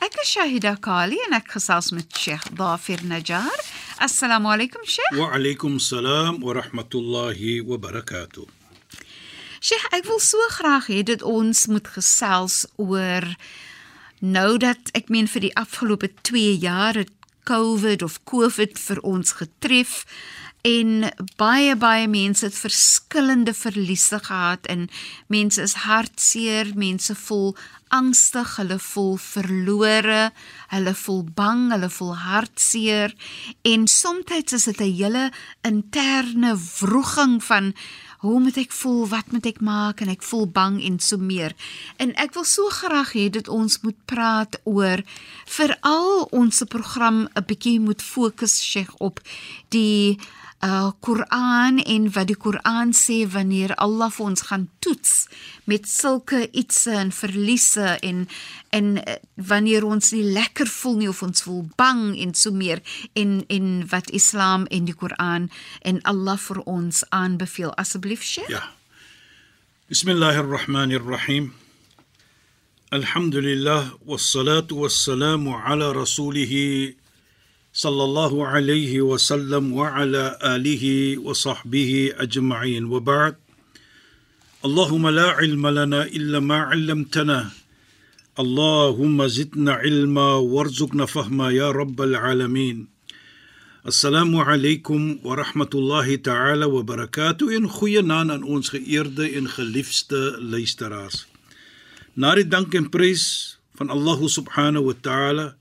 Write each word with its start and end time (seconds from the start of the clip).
Ek 0.00 0.14
is 0.22 0.30
Shahida 0.32 0.78
Kali 0.80 1.18
en 1.26 1.34
ek 1.36 1.50
gesels 1.58 1.90
met 1.92 2.08
Sheikh 2.16 2.46
Dafir 2.56 3.02
Najjar. 3.04 3.58
Assalamu 4.00 4.48
alaykum 4.48 4.80
Sheikh. 4.88 5.12
Wa 5.18 5.26
alaykum 5.36 5.74
salaam 5.76 6.38
wa 6.40 6.54
rahmatullahi 6.56 7.60
wa 7.68 7.76
barakatuh. 7.76 8.46
Sheikh, 9.60 9.84
ek 9.92 10.08
wil 10.08 10.22
so 10.24 10.40
graag 10.56 10.88
hê 10.88 11.02
dit 11.04 11.20
ons 11.20 11.66
moet 11.68 11.92
gesels 11.98 12.62
oor 12.80 13.28
nou 14.24 14.56
dat 14.64 14.88
ek 14.96 15.12
meen 15.12 15.28
vir 15.28 15.50
die 15.50 15.56
afgelope 15.60 16.08
2 16.24 16.54
jaar 16.64 16.96
het 16.96 17.12
COVID 17.44 18.00
of 18.00 18.22
COVID 18.24 18.80
vir 18.80 19.02
ons 19.04 19.36
getref 19.36 20.06
en 20.64 21.10
baie 21.40 21.76
baie 21.76 22.08
mense 22.08 22.44
het 22.48 22.56
verskillende 22.56 23.52
verliese 23.52 24.20
gehad 24.24 24.64
en 24.72 24.88
mense 25.28 25.60
is 25.60 25.76
hartseer, 25.84 26.72
mense 26.72 27.12
voel 27.26 27.52
angstig, 27.90 28.56
hulle 28.56 28.78
voel 28.78 29.16
verlore, 29.20 30.30
hulle 30.72 30.94
voel 30.94 31.24
bang, 31.34 31.68
hulle 31.74 31.90
voel 31.90 32.14
hartseer 32.16 33.14
en 33.66 33.86
soms 33.90 34.52
is 34.52 34.64
dit 34.64 34.80
'n 34.80 34.94
hele 34.94 35.30
interne 35.62 36.56
wroging 36.80 37.42
van 37.44 37.74
hoe 38.20 38.40
moet 38.40 38.56
ek 38.56 38.72
voel, 38.72 39.06
wat 39.08 39.32
moet 39.32 39.46
ek 39.46 39.60
maak 39.64 40.02
en 40.04 40.10
ek 40.12 40.22
voel 40.22 40.44
bang 40.46 40.76
en 40.84 40.98
so 41.00 41.16
meer. 41.16 41.54
En 41.96 42.12
ek 42.20 42.34
wil 42.36 42.44
so 42.44 42.68
graag 42.68 43.14
hê 43.16 43.30
dat 43.32 43.48
ons 43.48 43.80
moet 43.80 43.96
praat 44.04 44.60
oor 44.68 45.00
veral 45.48 46.28
ons 46.30 46.62
program 46.68 47.28
'n 47.32 47.44
bietjie 47.46 47.80
moet 47.80 48.02
fokus 48.02 48.60
Sheikh 48.60 48.94
op 48.98 49.20
die 49.68 50.18
uh 50.64 50.90
Koran 51.00 51.78
en 51.78 52.08
wat 52.12 52.28
die 52.28 52.36
Koran 52.36 52.92
sê 52.92 53.22
wanneer 53.32 53.74
Allah 53.80 54.10
vir 54.12 54.26
ons 54.26 54.42
gaan 54.48 54.66
toets 54.84 55.28
met 55.64 55.88
sulke 55.88 56.42
ietsie 56.52 56.96
en 57.00 57.12
verliese 57.12 57.96
en 58.00 58.26
en 58.76 58.90
uh, 58.98 59.14
wanneer 59.34 59.84
ons 59.84 60.12
nie 60.12 60.24
lekker 60.24 60.68
voel 60.68 60.98
nie 61.00 61.08
of 61.08 61.22
ons 61.22 61.42
voel 61.46 61.64
bang 61.80 62.02
en 62.16 62.34
so 62.34 62.52
meer 62.52 62.82
en 63.14 63.40
en 63.48 63.70
wat 63.88 64.10
Islam 64.10 64.66
en 64.70 64.84
die 64.84 64.96
Koran 65.04 65.48
en 65.80 66.02
Allah 66.02 66.36
vir 66.48 66.60
ons 66.66 67.04
aanbeveel 67.08 67.72
asseblief 67.74 68.22
Sheikh 68.22 68.52
Ja. 68.52 68.68
Bismillahirrahmanirrahim. 69.90 71.50
Alhamdulillah 72.92 73.90
wassalatu 74.06 74.86
wassalamu 74.86 75.50
ala 75.66 75.90
rasulih 75.92 76.94
صلى 77.72 78.04
الله 78.04 78.46
عليه 78.46 79.00
وسلم 79.00 79.72
وعلى 79.72 80.38
آله 80.42 81.18
وصحبه 81.18 82.12
أجمعين. 82.18 82.84
وبعد 82.84 83.36
اللهم 84.64 85.08
لا 85.08 85.28
علم 85.30 85.66
لنا 85.66 86.02
إلا 86.02 86.40
ما 86.40 86.58
علمتنا. 86.58 87.50
اللهم 88.40 89.26
زدنا 89.26 89.72
علما 89.72 90.34
وارزقنا 90.34 91.06
فهما 91.06 91.50
يا 91.50 91.70
رب 91.70 92.02
العالمين. 92.02 92.86
السلام 93.86 94.36
عليكم 94.36 95.18
ورحمة 95.24 95.70
الله 95.74 96.16
تعالى 96.16 96.64
وبركاته. 96.64 97.56
إن 97.56 97.68
خوينا 97.68 98.22
أن 98.22 98.30
أنس 98.30 98.68
خيرد 98.70 99.20
إن 99.20 99.48
خليفست 99.48 100.12
ليسترعز 100.38 101.26
ناري 102.16 102.42
دانك 102.42 102.76
إن 102.76 102.90
بريس 102.90 103.56
فان 103.74 103.90
الله 103.90 104.28
سبحانه 104.28 104.80
وتعالى 104.80 105.59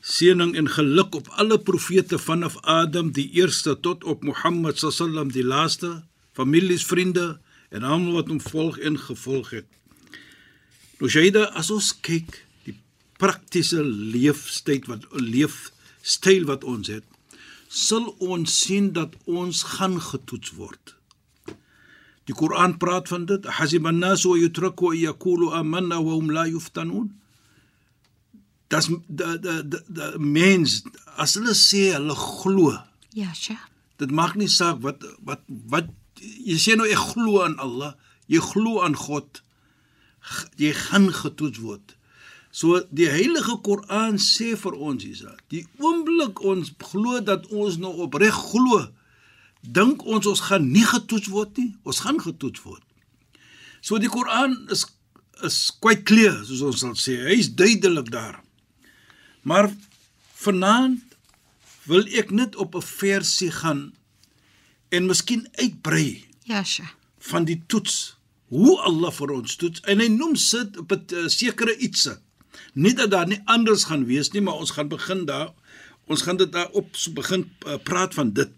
seëning 0.00 0.54
en 0.56 0.68
geluk 0.68 1.14
op 1.14 1.28
alle 1.40 1.58
profete 1.60 2.18
vanaf 2.18 2.56
Adam 2.62 3.12
die 3.12 3.28
eerste 3.36 3.76
tot 3.80 4.04
op 4.04 4.22
Mohammed 4.24 4.78
sallam 4.80 5.32
die 5.32 5.44
laaste, 5.44 6.02
families, 6.32 6.86
vriende 6.86 7.40
en 7.70 7.84
almal 7.84 8.20
wat 8.20 8.32
hom 8.32 8.40
volg 8.40 8.78
en 8.78 8.98
gevolg 8.98 9.50
het. 9.50 9.68
Nou 11.00 11.10
Shaida, 11.10 11.46
as 11.56 11.70
ons 11.70 11.92
kyk 12.00 12.42
die 12.64 12.76
praktiese 13.20 13.84
leefstyl 13.84 14.88
wat 14.88 15.04
leefstyl 15.12 16.48
wat 16.48 16.64
ons 16.64 16.88
het, 16.92 17.04
sal 17.68 18.08
ons 18.18 18.56
sien 18.64 18.90
dat 18.96 19.14
ons 19.24 19.62
gaan 19.76 20.00
getoets 20.00 20.56
word. 20.56 20.96
Die 22.26 22.34
Koran 22.36 22.76
praat 22.78 23.08
van 23.10 23.24
dit, 23.26 23.46
hasiban 23.58 24.00
nas 24.00 24.24
wa 24.24 24.36
yutraku 24.38 24.92
yaqulu 24.96 25.52
amanna 25.56 26.00
wa 26.02 26.16
hum 26.16 26.30
la 26.32 26.46
yuftanun. 26.48 27.10
Das 28.70 28.86
die 28.86 29.30
die 29.42 29.62
die 29.66 30.10
mens 30.18 30.80
as 31.18 31.34
hulle 31.38 31.54
sê 31.58 31.90
hulle 31.96 32.14
glo, 32.14 32.76
Ja, 33.14 33.32
Sheikh. 33.34 33.64
dit 33.98 34.10
maak 34.14 34.36
nie 34.38 34.48
saak 34.48 34.78
wat 34.84 35.02
wat 35.26 35.42
wat 35.72 35.88
jy 36.20 36.56
sê 36.62 36.76
nou 36.78 36.86
ek 36.86 37.00
glo 37.14 37.40
aan 37.42 37.56
Allah, 37.58 37.94
jy 38.30 38.38
glo 38.40 38.80
aan 38.84 38.94
God, 38.94 39.40
jy 40.60 40.70
gaan 40.76 41.08
getoets 41.12 41.58
word. 41.64 41.96
So 42.52 42.80
die 42.90 43.08
Heilige 43.10 43.56
Koran 43.62 44.18
sê 44.18 44.52
vir 44.58 44.74
ons 44.74 45.04
hiersa, 45.06 45.34
die 45.50 45.64
oomblik 45.78 46.40
ons 46.42 46.72
glo 46.92 47.20
dat 47.22 47.46
ons 47.50 47.78
nou 47.82 47.92
opreg 48.06 48.34
glo, 48.52 48.84
dink 49.62 50.02
ons 50.06 50.26
ons 50.26 50.40
gaan 50.48 50.66
nie 50.72 50.84
getoets 50.86 51.30
word 51.30 51.58
nie, 51.58 51.72
ons 51.86 52.00
gaan 52.06 52.18
getoets 52.22 52.62
word. 52.66 52.82
So 53.82 53.98
die 53.98 54.10
Koran 54.12 54.56
is 54.70 54.86
is 55.42 55.70
quite 55.80 56.04
clear, 56.04 56.34
soos 56.44 56.60
ons 56.68 56.82
sal 56.84 56.96
sê, 57.00 57.14
hy's 57.30 57.48
duidelik 57.56 58.10
daar. 58.12 58.42
Maar 59.42 59.70
vanaand 60.34 61.02
wil 61.88 62.04
ek 62.20 62.30
net 62.30 62.56
op 62.56 62.74
'n 62.74 62.82
versie 62.82 63.50
gaan 63.50 63.92
en 64.88 65.06
miskien 65.06 65.48
uitbrei 65.52 66.24
Ja, 66.42 66.64
Sheikh. 66.64 66.90
van 67.18 67.44
die 67.44 67.62
toets 67.66 68.16
hoe 68.48 68.80
Allah 68.80 69.12
vir 69.12 69.30
ons 69.30 69.56
toets. 69.56 69.80
En 69.80 69.98
hy 70.00 70.08
noem 70.08 70.36
sit 70.36 70.76
op 70.78 70.92
'n 70.92 71.04
uh, 71.14 71.28
sekere 71.28 71.76
ietsie. 71.78 72.16
Nie 72.74 72.94
dat 72.94 73.10
daar 73.10 73.26
nie 73.26 73.40
anders 73.44 73.84
gaan 73.84 74.04
wees 74.04 74.30
nie 74.30 74.40
maar 74.42 74.54
ons 74.54 74.70
gaan 74.70 74.88
begin 74.88 75.24
daar 75.24 75.52
ons 76.06 76.22
gaan 76.22 76.36
dit 76.36 76.52
daar 76.52 76.68
op 76.70 76.90
begin 77.14 77.50
uh, 77.66 77.76
praat 77.82 78.14
van 78.14 78.32
dit 78.32 78.50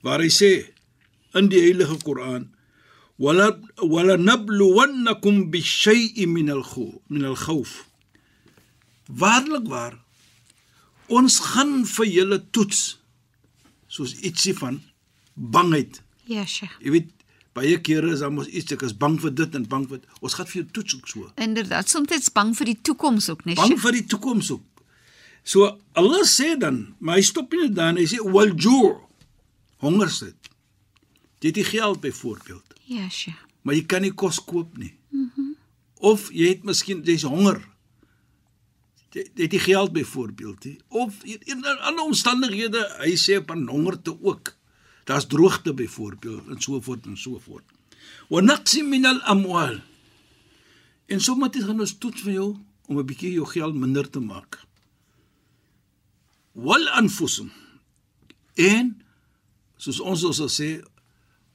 waar 0.00 0.20
hy 0.20 0.28
sê 0.28 0.50
in 1.32 1.48
die 1.48 1.60
heilige 1.60 1.96
Koran 2.04 2.50
wala 3.16 3.58
wala 3.76 4.16
nabluwannakum 4.16 5.50
bishay'in 5.50 6.32
min 6.32 6.50
al-khawf 6.50 7.00
min 7.08 7.24
al-khawf 7.24 7.86
waarlik 9.06 9.66
waar 9.68 9.98
ons 11.10 11.38
gaan 11.52 11.80
vir 11.96 12.06
julle 12.06 12.38
toets 12.54 12.84
soos 13.90 14.14
ietsie 14.22 14.54
van 14.58 14.80
bangheid 15.34 16.00
Ja, 16.30 16.44
Sheikh. 16.46 16.76
Jy 16.78 16.92
weet 16.94 17.08
baie 17.58 17.78
kere 17.82 18.12
is 18.14 18.20
dan 18.22 18.36
mos 18.36 18.46
iets 18.54 18.70
ek 18.76 18.84
is 18.86 18.92
bang 18.94 19.16
vir 19.18 19.32
dit 19.34 19.56
en 19.58 19.64
bang 19.66 19.86
vir 19.90 20.02
ons 20.22 20.36
gaan 20.38 20.46
vir 20.46 20.60
jou 20.60 20.66
toets 20.76 20.94
ook 20.98 21.08
so. 21.10 21.30
Inderdaad, 21.42 21.88
soms 21.90 22.30
bang 22.36 22.52
vir 22.54 22.70
die 22.70 22.76
toekoms 22.86 23.26
ook, 23.32 23.44
nee, 23.48 23.56
Bang 23.58 23.74
vir 23.82 23.96
die 23.98 24.04
toekoms 24.06 24.52
ook. 24.54 24.84
So 25.42 25.66
Allah 25.98 26.22
sê 26.28 26.52
dan, 26.60 26.94
maar 27.00 27.18
hy 27.18 27.24
stop 27.26 27.50
nie 27.56 27.70
dan 27.74 27.98
hy 27.98 28.06
sê 28.06 28.20
wal 28.22 28.54
ju' 28.54 29.00
honger 29.82 30.10
sit. 30.12 30.36
Jy 31.40 31.48
het 31.50 31.56
nie 31.56 31.64
geld 31.64 32.00
byvoorbeeld, 32.04 32.74
Ja, 32.86 33.08
Sheikh. 33.08 33.40
maar 33.62 33.74
jy 33.74 33.82
kan 33.86 34.02
nie 34.02 34.12
kos 34.14 34.38
koop 34.44 34.76
nie. 34.78 34.94
Mhm. 35.10 35.30
Mm 35.36 35.56
of 36.00 36.30
jy 36.32 36.46
het 36.48 36.62
miskien 36.64 37.02
jy's 37.04 37.26
honger. 37.28 37.58
Het 39.10 39.50
nie 39.50 39.58
geld 39.58 39.92
byvoorbeeld 39.92 40.64
nie 40.64 40.78
of 40.88 41.24
in, 41.26 41.40
in 41.42 41.64
ander 41.64 42.04
omstandighede, 42.04 42.82
hy 43.02 43.16
sê 43.18 43.40
op 43.42 43.50
'n 43.50 43.66
hongerte 43.66 44.14
ook. 44.22 44.56
Daar's 45.04 45.26
droogte 45.26 45.74
byvoorbeeld 45.74 46.46
en 46.46 46.60
so 46.60 46.80
voort 46.80 47.06
en 47.06 47.16
so 47.16 47.38
voort. 47.38 47.64
Wa 48.28 48.40
naqsim 48.40 48.88
min 48.88 49.06
al-amwal. 49.06 49.80
En 51.06 51.20
sommer 51.20 51.50
dit 51.50 51.64
gaan 51.64 51.80
ons 51.80 51.98
toets 51.98 52.22
vir 52.22 52.32
jou 52.32 52.50
om 52.86 52.98
'n 52.98 53.06
bietjie 53.06 53.32
jou 53.32 53.46
geld 53.46 53.74
minder 53.74 54.10
te 54.10 54.20
maak. 54.20 54.60
Wal 56.52 56.88
anfusum. 56.88 57.50
En 58.54 59.02
soos 59.76 60.00
ons 60.00 60.24
ons 60.24 60.36
sal 60.36 60.48
sê 60.48 60.70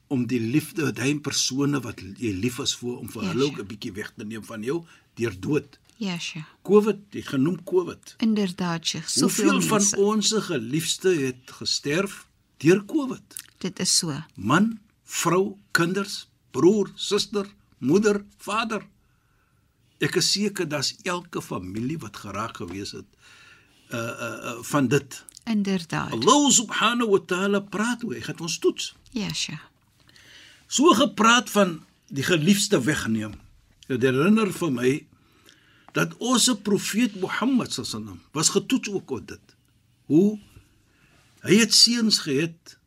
om 0.08 0.28
die 0.28 0.40
liefde 0.40 0.86
wat 0.86 1.00
hy 1.00 1.16
persone 1.19 1.80
wat 1.81 2.01
jy 2.01 2.34
lief 2.34 2.60
is 2.60 2.75
vir 2.75 2.98
om 2.98 3.10
vir 3.10 3.24
Ja, 3.24 3.30
hulle 3.30 3.46
ook. 3.46 3.60
'n 3.60 3.68
bietjie 3.68 3.94
weg 3.94 4.13
te 4.16 4.25
neem 4.25 4.44
van 4.44 4.63
jou 4.63 4.86
deur 5.16 5.40
dood. 5.40 5.80
Ja, 5.95 6.18
Sheikh. 6.19 6.47
COVID, 6.62 6.97
het 7.09 7.27
genoem 7.27 7.63
COVID. 7.63 8.15
Inderdaad, 8.18 8.86
Sheikh. 8.86 9.07
Soveel 9.07 9.51
Hoeveel 9.51 9.68
van 9.68 9.77
mense. 9.77 9.97
ons 9.97 10.33
geliefde 10.38 11.15
het 11.15 11.51
gesterf 11.51 12.27
deur 12.57 12.86
COVID? 12.86 13.36
Dit 13.57 13.80
is 13.80 13.97
so. 13.97 14.24
Man, 14.36 14.80
vrou, 15.03 15.56
kinders, 15.71 16.27
broer, 16.51 16.92
suster, 16.95 17.47
moeder, 17.77 18.24
vader. 18.38 18.83
Ek 19.97 20.15
is 20.19 20.31
seker 20.31 20.68
daar's 20.68 20.95
elke 21.03 21.42
familie 21.42 21.98
wat 21.98 22.18
geraak 22.18 22.57
gewees 22.57 22.91
het 22.91 23.07
uh 23.94 24.00
uh, 24.00 24.30
uh 24.51 24.57
van 24.62 24.88
dit. 24.88 25.24
Inderdaad. 25.44 26.12
Allah 26.12 26.51
subhanahu 26.51 27.09
wa 27.09 27.19
ta'ala 27.25 27.59
praat 27.59 28.01
hoe 28.01 28.13
hy 28.13 28.21
gaan 28.21 28.39
ons 28.39 28.57
toets. 28.59 28.95
Ja, 29.12 29.33
Sheikh. 29.33 29.63
So 30.68 30.94
gepraat 30.94 31.50
van 31.50 31.86
die 32.07 32.24
geliefde 32.24 32.81
wegneem. 32.83 33.39
Dit 33.88 34.01
herinner 34.01 34.51
vir 34.51 34.71
my 34.71 34.91
dat 35.95 36.15
ons 36.19 36.50
profeet 36.68 37.15
Mohammed 37.19 37.74
sallam 37.74 38.19
was 38.36 38.51
getoets 38.53 38.92
ook 38.92 39.12
op 39.15 39.27
dit. 39.27 39.56
Hoe 40.12 40.39
hy 41.45 41.59
het 41.62 41.74
seuns 41.74 42.19
gehad 42.25 42.77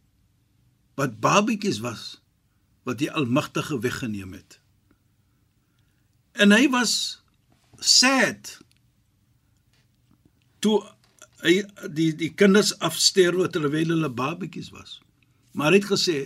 wat 0.99 1.21
babetjies 1.23 1.81
was 1.85 2.21
wat 2.89 2.99
die 3.01 3.11
Almagtige 3.13 3.79
weggeneem 3.81 4.33
het. 4.33 4.61
En 6.33 6.53
hy 6.53 6.69
was 6.73 7.21
sad 7.79 8.59
toe 10.59 10.81
hy 11.45 11.61
die 11.95 12.11
die 12.19 12.33
kinders 12.35 12.73
afsterwe 12.83 13.47
terwyl 13.53 13.95
hulle 13.95 14.11
babetjies 14.11 14.73
was. 14.75 14.99
Maar 15.53 15.73
hy 15.73 15.81
het 15.81 15.93
gesê 15.93 16.19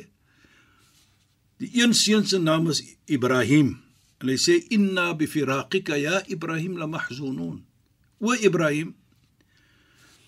Die 1.62 1.82
een 1.82 1.94
seun 1.94 2.26
se 2.26 2.38
naam 2.38 2.66
is 2.72 2.82
Ibrahim. 3.04 3.76
En 4.22 4.30
hy 4.30 4.38
sê 4.38 4.60
inna 4.74 5.10
bi 5.18 5.26
firaqika 5.26 5.98
ya 5.98 6.20
Ibrahim 6.30 6.76
la 6.78 6.86
mahzunun. 6.86 7.62
O 8.22 8.34
Ibrahim, 8.38 8.94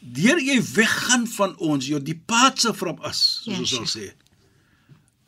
deur 0.03 0.41
jy 0.43 0.59
weggaan 0.75 1.29
van 1.37 1.55
ons, 1.63 1.87
jou 1.87 2.01
departure 2.03 2.75
from 2.75 2.99
us, 3.07 3.21
soos 3.45 3.53
Ja, 3.55 3.61
ons 3.63 3.75
sal 3.77 3.87
sê, 3.89 4.07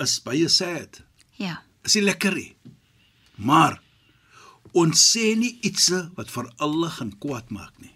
is 0.03 0.17
baie 0.25 0.49
sad. 0.51 0.99
Ja. 1.39 1.61
Is 1.87 1.95
nie 1.95 2.03
lekker 2.09 2.35
nie. 2.35 2.51
Maar 3.39 3.79
ons 4.77 4.99
sê 5.15 5.37
nie 5.39 5.55
iets 5.65 5.87
wat 6.19 6.33
vir 6.35 6.51
alle 6.59 6.91
gaan 6.99 7.15
kwaad 7.23 7.55
maak 7.55 7.79
nie. 7.79 7.95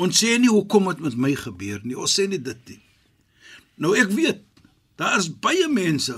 Ons 0.00 0.22
sê 0.22 0.36
nie 0.38 0.48
hoekom 0.48 0.86
dit 0.92 1.02
met 1.08 1.18
my 1.26 1.34
gebeur 1.36 1.82
nie. 1.82 1.98
Ons 1.98 2.14
sê 2.16 2.28
nie 2.30 2.40
dit 2.40 2.70
nie. 2.70 2.78
Nou 3.82 3.92
ek 3.98 4.14
weet, 4.14 4.46
daar 5.00 5.18
is 5.18 5.28
baie 5.42 5.66
mense 5.68 6.14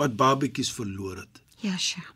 wat 0.00 0.18
babetjies 0.18 0.74
verloor 0.74 1.22
het. 1.22 1.40
Ja, 1.62 1.78
Sheikh. 1.78 2.10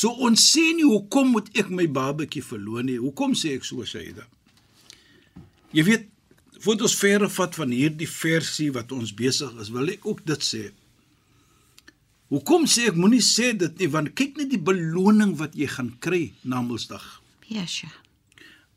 So 0.00 0.14
ons 0.24 0.40
sê 0.54 0.70
nie 0.72 0.86
hoekom 0.88 1.34
moet 1.34 1.50
ek 1.60 1.68
my 1.76 1.84
babatjie 1.92 2.42
verloor 2.44 2.84
nie. 2.86 2.96
Hoekom 3.02 3.34
sê 3.36 3.58
ek 3.58 3.66
so 3.68 3.84
Shaida? 3.84 4.24
Jy 5.76 5.84
weet, 5.86 6.06
voordat 6.64 6.86
ons 6.88 6.96
verder 6.96 7.32
vat 7.34 7.58
van 7.60 7.74
hierdie 7.74 8.08
versie 8.08 8.70
wat 8.72 8.94
ons 8.96 9.12
besig 9.16 9.52
is, 9.60 9.72
wil 9.74 9.92
ek 9.92 10.06
ook 10.08 10.24
dit 10.30 10.46
sê. 10.46 10.62
Hoekom 12.32 12.64
sê 12.70 12.88
ek 12.88 12.96
moenie 12.96 13.22
sê 13.26 13.52
dit 13.58 13.82
nie 13.82 13.90
want 13.92 14.14
kyk 14.16 14.40
net 14.40 14.52
die 14.54 14.62
beloning 14.70 15.36
wat 15.38 15.56
jy 15.58 15.68
gaan 15.68 15.92
kry 16.00 16.30
na 16.48 16.62
Mondsdag. 16.64 17.04
Ja, 17.50 17.66
Sheikh. 17.66 17.96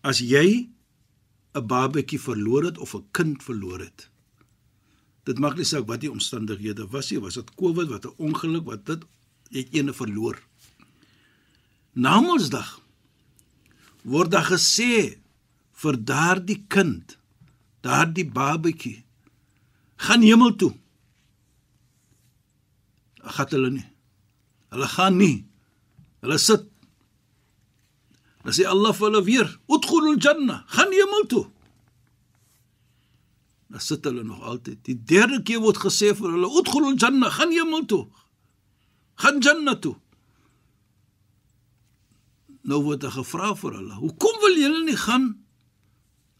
As 0.03 0.19
jy 0.19 0.67
'n 1.55 1.67
babatjie 1.67 2.19
verloor 2.19 2.65
het 2.65 2.77
of 2.77 2.95
'n 2.95 3.05
kind 3.13 3.43
verloor 3.43 3.79
het. 3.79 4.09
Dit 5.23 5.39
maak 5.39 5.55
nie 5.55 5.63
saak 5.63 5.87
wat 5.87 6.01
die 6.01 6.11
omstandighede 6.11 6.87
was 6.91 7.11
nie, 7.11 7.19
was 7.21 7.35
dit 7.35 7.55
COVID, 7.55 7.87
wat 7.87 8.05
'n 8.05 8.15
ongeluk, 8.17 8.65
wat 8.65 8.85
dit 8.85 9.01
jy 9.51 9.59
het 9.59 9.73
ene 9.73 9.93
verloor. 9.93 10.41
Na 11.93 12.21
Mondsdag 12.21 12.79
word 14.03 14.31
daar 14.33 14.47
gesê 14.49 15.19
vir 15.83 15.95
daardie 16.03 16.65
kind, 16.67 17.17
daardie 17.85 18.25
babatjie 18.27 19.03
gaan 20.03 20.21
hemel 20.21 20.55
toe. 20.59 20.73
Gaan 23.23 23.51
hulle 23.55 23.69
nie. 23.71 23.87
Hulle 24.73 24.87
gaan 24.87 25.17
nie. 25.17 25.45
Hulle 26.19 26.37
sit 26.37 26.67
Dan 28.43 28.51
sê 28.51 28.65
Allah 28.67 28.91
vir 28.91 29.07
hulle 29.07 29.21
weer: 29.25 29.47
"Udkhulul 29.71 30.19
janna." 30.19 30.65
Gaan 30.67 30.91
hemel 30.91 31.23
toe. 31.31 31.45
Dan 33.71 33.79
sit 33.79 34.03
hulle 34.05 34.23
nog 34.23 34.41
altyd. 34.43 34.83
Die 34.85 34.99
derde 35.03 35.39
keer 35.47 35.61
word 35.63 35.79
gesê 35.79 36.11
vir 36.11 36.29
hulle: 36.35 36.49
"Udkhulul 36.59 36.97
janna." 36.99 37.29
Gaan 37.29 37.51
hemel 37.55 37.85
toe. 37.85 38.07
Gaan 39.15 39.39
janna 39.39 39.79
toe. 39.79 39.95
Nou 42.63 42.79
word 42.83 43.03
daar 43.03 43.15
gevra 43.17 43.51
vir 43.59 43.75
hulle: 43.79 43.95
"Hoekom 43.99 44.39
wil 44.43 44.55
julle 44.59 44.83
nie 44.85 44.99
gaan 44.99 45.25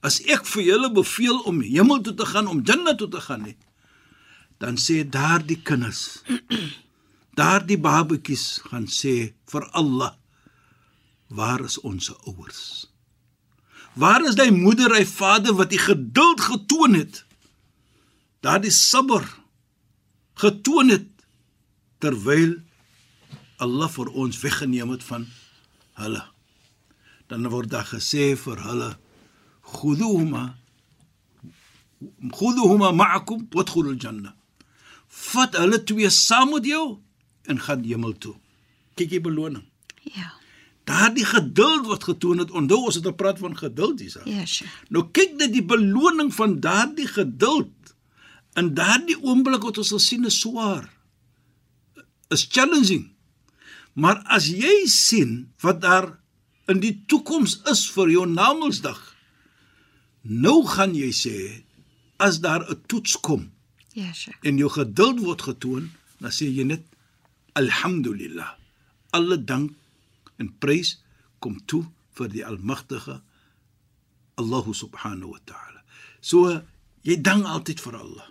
as 0.04 0.20
ek 0.36 0.46
vir 0.46 0.64
julle 0.64 0.90
beveel 0.92 1.44
om 1.50 1.62
hemel 1.62 2.02
toe 2.02 2.14
te 2.14 2.26
gaan, 2.26 2.48
om 2.48 2.64
janna 2.64 2.96
toe 2.96 3.10
te 3.10 3.22
gaan 3.22 3.44
nie?" 3.44 3.58
Dan 4.60 4.78
sê 4.80 5.04
daardie 5.04 5.60
kinders, 5.62 6.24
daardie 7.40 7.80
babetjies 7.80 8.64
gaan 8.70 8.88
sê 8.88 9.34
vir 9.52 9.68
Allah: 9.72 10.16
Waar 11.28 11.64
is 11.66 11.80
ons 11.82 12.12
ouers? 12.28 12.88
Waar 13.94 14.24
is 14.26 14.36
daai 14.36 14.52
moeder, 14.52 14.94
hy 14.96 15.06
vader 15.06 15.54
wat 15.54 15.70
die 15.70 15.82
geduld 15.82 16.42
getoon 16.42 16.96
het? 16.98 17.26
Daardie 18.42 18.72
sabber 18.72 19.26
getoon 20.40 20.90
het 20.90 21.08
terwyl 22.02 22.58
Allah 23.64 23.90
vir 23.92 24.10
ons 24.20 24.40
weggeneem 24.42 24.90
het 24.96 25.04
van 25.08 25.28
hulle. 26.02 26.24
Dan 27.28 27.50
word 27.50 27.70
daar 27.70 27.88
gesê 27.88 28.36
vir 28.38 28.58
hulle: 28.68 28.92
"Khuduhuma 29.62 30.56
khuduhuma 32.38 32.92
ma'akum 32.92 33.48
wadkhulul 33.52 34.00
janna." 34.00 34.36
Vat 35.08 35.56
hulle 35.56 35.84
twee 35.84 36.10
saam 36.10 36.50
met 36.54 36.66
jou 36.66 37.00
en 37.46 37.60
gaan 37.60 37.84
hemel 37.84 38.18
toe. 38.18 38.36
Kyk 38.96 39.10
die 39.10 39.22
beloning. 39.22 39.66
Ja. 40.04 40.34
Daardie 40.84 41.26
geduld 41.26 41.88
wat 41.88 42.04
getoon 42.04 42.42
het, 42.44 42.52
onthou 42.52 42.82
ons 42.90 42.96
het 42.96 43.06
gepraat 43.06 43.40
van 43.40 43.56
geduld 43.58 44.00
hier. 44.00 44.22
Ja, 44.28 44.46
Sheikh. 44.46 44.74
Nou 44.90 45.06
kyk 45.16 45.38
net 45.40 45.54
die 45.54 45.64
beloning 45.64 46.34
van 46.36 46.60
daardie 46.60 47.08
geduld. 47.08 47.96
In 48.60 48.74
daardie 48.76 49.16
oomblik 49.22 49.64
wat 49.64 49.80
ons 49.80 49.94
sal 49.94 50.02
sien 50.04 50.28
is 50.28 50.40
swaar. 50.40 50.90
Is 52.34 52.46
challenging. 52.50 53.13
Maar 53.94 54.24
as 54.34 54.48
jy 54.50 54.86
sien 54.90 55.52
wat 55.62 55.82
daar 55.82 56.08
in 56.72 56.80
die 56.82 56.96
toekoms 57.08 57.60
is 57.72 57.86
vir 57.94 58.10
jou 58.10 58.26
Namedsdag, 58.30 59.00
nou 60.24 60.64
gaan 60.66 60.96
jy 60.96 61.12
sê 61.12 61.36
as 62.18 62.40
daar 62.40 62.64
'n 62.70 62.82
toets 62.88 63.18
kom 63.20 63.52
Ja, 63.94 64.12
Sheikh. 64.14 64.38
en 64.44 64.58
jou 64.58 64.70
geduld 64.70 65.20
word 65.20 65.42
getoon, 65.42 65.92
dan 66.20 66.32
sê 66.32 66.46
jy 66.50 66.64
net 66.64 66.84
alhamdulillah. 67.54 68.56
Alle 69.12 69.38
dank 69.44 69.72
en 70.38 70.50
prys 70.60 71.02
kom 71.40 71.60
toe 71.66 71.86
vir 72.18 72.28
die 72.30 72.46
almagtige 72.46 73.22
Allah 74.36 74.66
subhanahu 74.74 75.32
wa 75.32 75.40
ta'ala. 75.46 75.84
So 76.22 76.62
jy 77.04 77.22
dank 77.22 77.46
altyd 77.46 77.80
vir 77.80 77.96
Allah. 78.00 78.28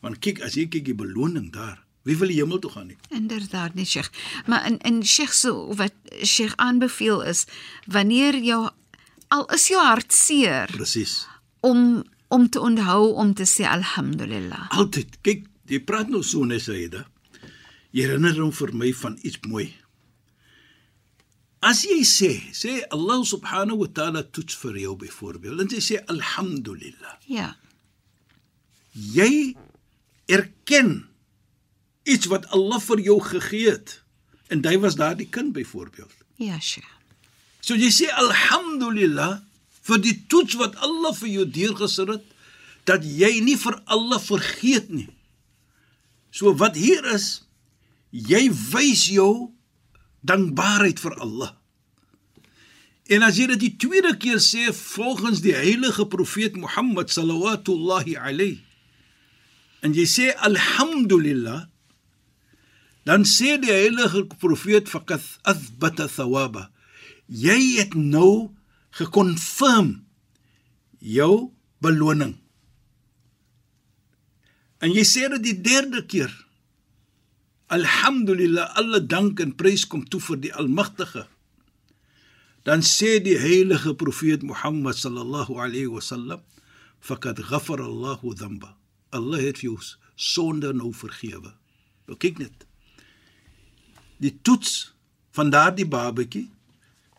Want 0.00 0.18
kyk 0.18 0.40
as 0.42 0.54
jy 0.54 0.66
kyk 0.68 0.84
die 0.84 0.94
beloning 0.94 1.52
daar, 1.52 1.84
wie 2.08 2.16
wil 2.16 2.30
die 2.32 2.38
hemel 2.40 2.58
toe 2.62 2.70
gaan 2.72 2.86
nie? 2.88 2.96
Inderdaad 3.12 3.74
nie, 3.76 3.84
Sheikh. 3.86 4.08
Maar 4.48 4.66
in 4.66 4.78
in 4.88 5.02
Sheikh 5.04 5.32
so 5.36 5.74
wat 5.76 5.92
Sheikh 6.24 6.54
aanbeveel 6.56 7.22
is 7.28 7.44
wanneer 7.86 8.38
jou 8.40 8.68
al 9.28 9.44
is 9.54 9.66
jou 9.68 9.80
hart 9.84 10.12
seer 10.16 10.70
Presies. 10.72 11.26
om 11.60 12.04
om 12.28 12.48
te 12.48 12.60
onthou 12.60 13.12
om 13.16 13.34
te 13.34 13.44
sê 13.48 13.64
alhamdulillah. 13.68 14.68
Altyd. 14.76 15.18
Kyk, 15.24 15.46
jy 15.68 15.78
praat 15.84 16.08
nou 16.12 16.22
so 16.22 16.44
net 16.44 16.60
Saida. 16.64 17.06
Jy 17.92 18.04
herinner 18.04 18.36
hom 18.40 18.52
vir 18.52 18.72
my 18.76 18.92
van 18.92 19.16
iets 19.24 19.40
mooi. 19.48 19.70
As 21.64 21.80
jy 21.88 22.02
sê, 22.06 22.30
sê 22.54 22.82
Allah 22.94 23.24
subhanahu 23.26 23.80
wa 23.80 23.88
ta'ala 23.90 24.22
toets 24.22 24.54
vir 24.60 24.76
jou 24.84 24.92
byvoorbeeld 25.00 25.64
en 25.64 25.72
jy 25.72 25.80
sê 25.82 25.96
alhamdulillah. 26.12 27.16
Ja. 27.26 27.54
Jy 28.92 29.56
erken 30.28 31.07
iets 32.08 32.30
wat 32.32 32.48
Allah 32.56 32.80
vir 32.82 33.02
jou 33.06 33.18
gegee 33.24 33.74
het 33.74 33.98
en 34.48 34.62
dit 34.64 34.80
was 34.80 34.96
daardie 34.96 35.28
kind 35.28 35.52
byvoorbeeld. 35.52 36.14
Ja, 36.40 36.56
Sheikh. 36.60 36.88
So 37.60 37.76
jy 37.76 37.90
sê 37.92 38.08
alhamdulillah 38.16 39.42
vir 39.88 40.00
die 40.04 40.16
toets 40.30 40.56
wat 40.60 40.78
Allah 40.84 41.12
vir 41.18 41.28
jou 41.28 41.44
deurgesit 41.52 42.12
het 42.14 42.34
dat 42.88 43.04
jy 43.04 43.40
nie 43.44 43.58
vir 43.60 43.76
Allah 43.92 44.20
vergeet 44.22 44.88
nie. 44.88 45.08
So 46.32 46.54
wat 46.56 46.78
hier 46.80 47.04
is, 47.12 47.44
jy 48.10 48.48
wys 48.72 49.08
jou 49.12 49.50
dankbaarheid 50.24 51.00
vir 51.02 51.16
Allah. 51.20 51.52
En 53.08 53.24
as 53.24 53.36
jy 53.40 53.48
dit 53.52 53.60
die 53.60 53.74
tweede 53.80 54.14
keer 54.20 54.40
sê 54.44 54.68
volgens 54.72 55.40
die 55.44 55.56
heilige 55.56 56.04
profeet 56.08 56.56
Mohammed 56.56 57.12
sallallahu 57.12 58.16
alayhi 58.16 58.60
en 59.82 59.94
jy 59.94 60.04
sê 60.10 60.26
alhamdulillah 60.44 61.68
Dan 63.08 63.24
sê 63.24 63.56
die 63.56 63.72
heilige 63.72 64.26
profeet 64.36 64.90
faqad 64.92 65.24
athbata 65.48 66.08
thawaba. 66.12 66.66
Jy 67.24 67.78
het 67.78 67.94
nou 67.96 68.50
gekonfirm 68.98 69.94
jou 71.00 71.48
beloning. 71.80 72.34
En 74.84 74.92
jy 74.92 75.06
sê 75.08 75.24
dit 75.32 75.46
die 75.46 75.56
derde 75.64 76.04
keer. 76.04 76.34
Alhamdulillah, 77.72 78.76
alle 78.80 79.00
dank 79.00 79.40
en 79.40 79.56
prys 79.56 79.86
kom 79.88 80.04
toe 80.04 80.20
vir 80.28 80.42
die 80.44 80.52
Almagtige. 80.52 81.24
Dan 82.68 82.84
sê 82.84 83.16
die 83.24 83.38
heilige 83.40 83.96
profeet 83.96 84.44
Mohammed 84.44 85.00
sallallahu 85.00 85.56
alayhi 85.56 85.88
wasallam, 85.88 86.44
"Faqad 87.00 87.40
ghafara 87.40 87.84
Allahu 87.84 88.34
dhanba." 88.34 88.76
Allah 89.12 89.40
het 89.40 89.60
jou 89.64 89.78
sonde 90.16 90.72
nou 90.72 90.92
vergewe. 90.92 91.54
Nou 92.06 92.16
kyk 92.16 92.38
net. 92.38 92.67
Die 94.22 94.34
toets 94.42 94.92
van 95.36 95.50
daardie 95.54 95.86
babatjie 95.86 96.48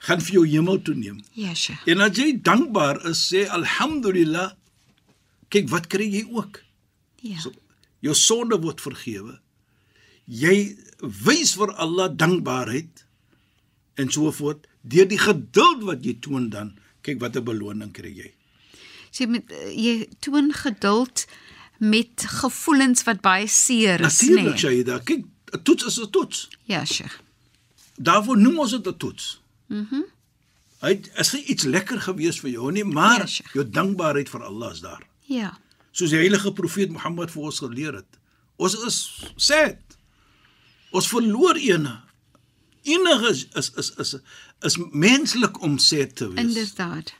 gaan 0.07 0.21
vir 0.23 0.39
jou 0.39 0.45
hemel 0.47 0.81
toe 0.83 0.95
neem. 0.95 1.19
Ja, 1.35 1.53
Sheikh. 1.55 1.83
En 1.91 2.03
as 2.03 2.15
jy 2.19 2.33
dankbaar 2.43 3.01
is, 3.09 3.21
sê 3.31 3.45
alhamdulillah. 3.51 4.53
Kyk 5.51 5.69
wat 5.71 5.89
kry 5.91 6.07
jy 6.13 6.23
ook. 6.29 6.61
Ja. 7.25 7.39
So, 7.43 7.51
jou 8.05 8.15
sonde 8.15 8.59
word 8.61 8.81
vergewe. 8.83 9.39
Jy 10.29 10.55
wys 11.25 11.55
vir 11.57 11.73
Allah 11.81 12.11
dankbaarheid 12.13 13.05
en 13.99 14.11
so 14.13 14.31
voort 14.31 14.67
deur 14.87 15.07
die 15.09 15.19
geduld 15.19 15.83
wat 15.87 16.05
jy 16.05 16.15
toon 16.23 16.49
dan. 16.53 16.75
Kyk 17.03 17.19
watter 17.23 17.43
beloning 17.43 17.91
kry 17.95 18.11
jy. 18.13 18.29
Sy 19.11 19.25
met 19.31 19.49
eh, 19.51 19.71
jy 19.73 19.95
toon 20.23 20.51
geduld 20.53 21.25
met 21.79 22.25
gevoelens 22.39 23.05
wat 23.07 23.21
baie 23.23 23.47
seer 23.49 24.03
is, 24.03 24.19
Natuurlik, 24.21 24.53
nê? 24.53 24.59
Shaida. 24.59 24.99
Kyk, 25.07 25.25
'n 25.53 25.61
toets 25.63 25.83
is 25.85 25.97
'n 25.99 26.09
toets. 26.09 26.47
Ja, 26.63 26.85
Sheikh. 26.85 27.19
Daarvoor 27.95 28.37
noem 28.37 28.59
ons 28.59 28.71
dit 28.71 28.87
'n 28.87 28.97
toets. 28.97 29.41
Mhm. 29.67 29.85
Mm 29.95 30.05
Hy 30.81 31.01
is 31.15 31.31
nie 31.33 31.43
iets 31.43 31.63
lekker 31.63 31.99
gewees 32.01 32.39
vir 32.39 32.49
jou 32.51 32.71
nie, 32.71 32.83
maar 32.83 33.19
Ja, 33.27 33.45
jou 33.53 33.69
dankbaarheid 33.69 34.29
vir 34.29 34.43
Allah 34.43 34.71
is 34.71 34.79
daar. 34.79 35.03
ja. 35.27 35.57
soos 35.91 36.09
die 36.09 36.17
heilige 36.19 36.53
profeet 36.53 36.89
Mohammed 36.91 37.31
vir 37.31 37.41
ons 37.43 37.59
geleer 37.59 37.93
het. 37.93 38.05
Ons 38.55 38.73
is 38.85 39.23
sad. 39.35 39.77
Ons 40.91 41.07
verloor 41.07 41.55
ene. 41.55 41.99
Enige 42.83 43.29
is 43.29 43.45
is 43.55 43.71
is 43.77 43.91
is, 43.97 44.15
is 44.61 44.77
menslik 44.91 45.61
om 45.61 45.77
sad 45.77 46.15
te 46.15 46.29
wees. 46.29 46.39
Inderdaad. 46.45 47.13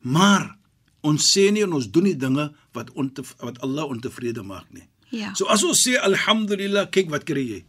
Maar 0.00 0.56
ons 1.00 1.38
sê 1.38 1.50
nie 1.52 1.62
en 1.62 1.72
ons 1.72 1.90
doen 1.90 2.02
nie 2.02 2.16
dinge 2.16 2.52
wat 2.72 2.90
onte, 2.92 3.22
wat 3.38 3.60
Allah 3.60 3.84
ontevrede 3.84 4.42
maak 4.42 4.66
nie. 4.72 4.88
Ja. 5.12 5.34
So 5.36 5.46
as 5.52 5.62
ons 5.66 5.84
sê 5.84 5.98
alhamdulillah, 6.00 6.88
kyk 6.94 7.12
wat 7.12 7.28
kry 7.28 7.44
jy. 7.44 7.60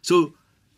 So 0.00 0.32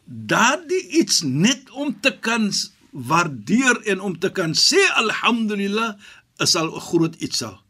daardie 0.04 0.82
iets 0.98 1.22
net 1.22 1.70
om 1.70 1.94
te 2.02 2.10
kan 2.18 2.50
waardeer 2.90 3.78
en 3.92 4.02
om 4.02 4.16
te 4.18 4.32
kan 4.34 4.56
sê 4.58 4.80
alhamdulillah 4.98 5.94
is 6.42 6.56
al 6.58 6.74
'n 6.74 6.86
groot 6.90 7.14
iets 7.22 7.42
al. 7.46 7.60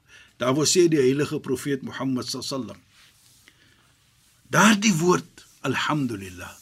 Daar 0.40 0.54
word 0.57 0.69
sê 0.69 0.88
die 0.88 1.00
heilige 1.00 1.40
profeet 1.40 1.83
Mohammed 1.83 2.25
sallam. 2.25 2.80
Daardie 4.49 4.95
woord 4.97 5.45
alhamdulillah. 5.61 6.57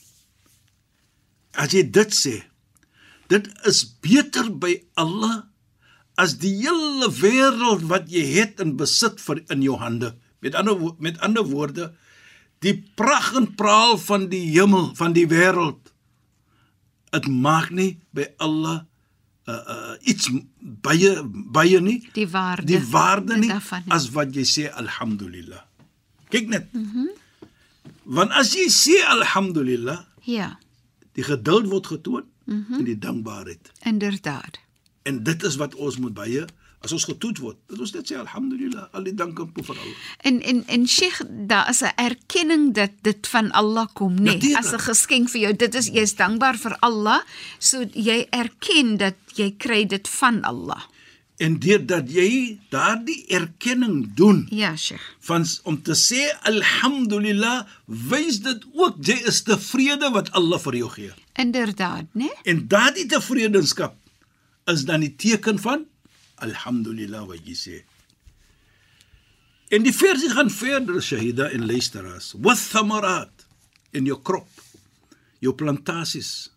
As 1.55 1.73
jy 1.73 1.85
dit 1.91 2.11
sê, 2.15 2.43
dit 3.29 3.47
is 3.65 3.85
beter 4.03 4.51
by 4.51 4.83
Allah 4.95 5.47
as 6.19 6.39
die 6.43 6.57
hele 6.65 7.07
wêreld 7.21 7.87
wat 7.87 8.11
jy 8.11 8.25
het 8.35 8.59
in 8.61 8.75
besit 8.77 9.21
vir 9.23 9.45
in 9.55 9.63
jou 9.63 9.79
hande. 9.79 10.17
Met 10.41 10.55
ander 10.55 10.93
met 10.99 11.19
ander 11.21 11.45
woorde, 11.45 11.93
die 12.59 12.75
pragt 12.95 13.35
en 13.37 13.55
praal 13.55 13.99
van 13.99 14.29
die 14.29 14.45
hemel, 14.51 14.95
van 14.95 15.13
die 15.13 15.27
wêreld. 15.27 15.93
Dit 17.11 17.27
maak 17.29 17.71
nie 17.71 17.99
by 18.15 18.27
Allah 18.37 18.83
uh, 19.49 19.55
uh 19.55 19.95
iets 20.03 20.29
baie 20.61 21.23
baie 21.27 21.81
nie 21.81 22.09
Die 22.13 22.29
waarde. 22.29 22.67
die 22.69 22.83
waarde 22.91 23.39
nie 23.39 23.49
daarvan 23.49 23.83
as 23.89 24.11
wat 24.13 24.35
jy 24.37 24.45
sê 24.45 24.69
alhamdulillah. 24.73 25.63
Kyk 26.29 26.49
net. 26.49 26.73
Mhm. 26.73 26.85
Mm 26.99 27.09
Want 28.09 28.33
as 28.33 28.55
jy 28.57 28.69
sê 28.73 29.03
alhamdulillah, 29.05 29.99
Ja, 30.25 30.59
die 31.13 31.23
geduld 31.25 31.67
word 31.69 31.87
getoon 31.87 32.25
mm 32.45 32.65
-hmm. 32.69 32.79
en 32.79 32.85
die 32.85 32.99
dankbaarheid. 32.99 33.73
inderdaad. 33.85 34.59
En 35.03 35.23
dit 35.23 35.43
is 35.43 35.57
wat 35.57 35.75
ons 35.75 35.97
moet 35.99 36.15
baie 36.15 36.45
as 36.81 36.93
ons 36.93 37.05
getoet 37.05 37.39
word. 37.43 37.57
Dat 37.67 37.79
ons 37.79 37.93
net 37.93 38.07
sê 38.11 38.17
alhamdulillah, 38.17 38.89
al 38.93 39.03
die 39.03 39.15
dank 39.15 39.39
en 39.39 39.51
vir 39.55 39.77
Allah. 39.77 39.97
En 40.23 40.41
en 40.43 40.65
en 40.67 40.87
Sheikh, 40.87 41.23
daar 41.47 41.69
is 41.71 41.83
'n 41.83 41.93
erkenning 41.97 42.75
dat 42.75 42.91
dit 43.03 43.27
van 43.27 43.51
Allah 43.53 43.87
kom, 43.95 44.15
nê? 44.15 44.23
Natuurlijk. 44.23 44.59
As 44.65 44.73
'n 44.73 44.79
geskenk 44.79 45.29
vir 45.31 45.41
jou. 45.41 45.57
Dit 45.57 45.75
is 45.75 45.87
jy's 45.87 46.15
dankbaar 46.15 46.57
vir 46.59 46.77
Allah, 46.81 47.21
so 47.59 47.85
jy 47.95 48.27
erken 48.31 48.97
dat 48.97 49.15
jy 49.35 49.55
kry 49.59 49.85
dit 49.87 50.09
van 50.09 50.43
Allah. 50.43 50.83
En 51.37 51.59
deurdat 51.59 52.11
jy 52.11 52.59
daardie 52.71 53.25
erkenning 53.29 54.15
doen 54.15 54.47
Ja, 54.51 54.77
Sheikh. 54.77 55.15
van 55.21 55.47
om 55.63 55.83
te 55.83 55.95
sê 55.95 56.35
alhamdulillah, 56.43 57.67
wys 57.87 58.41
dit 58.41 58.65
ook 58.75 58.97
jy 59.01 59.19
is 59.27 59.43
tevrede 59.43 60.11
wat 60.15 60.31
Allah 60.33 60.59
vir 60.59 60.75
jou 60.77 60.91
gee. 60.91 61.13
Inderdaad, 61.35 62.07
né? 62.15 62.31
En 62.45 62.69
daardie 62.69 63.07
tevredenskap 63.07 63.95
is 64.67 64.85
dan 64.85 65.01
die 65.01 65.15
teken 65.17 65.59
van 65.59 65.85
alhamdulillah 66.45 67.27
wat 67.29 67.47
jy 67.47 67.55
sê. 67.59 67.79
En 69.69 69.83
die 69.85 69.93
versie 69.93 70.31
gaan 70.33 70.51
verder 70.51 71.03
Shahida 71.03 71.51
en 71.53 71.67
luisteraars. 71.67 72.35
Wat 72.41 72.61
thamarat 72.71 73.47
in 73.93 74.07
jou 74.09 74.17
krop, 74.25 74.49
jou 75.45 75.53
plantasies. 75.55 76.51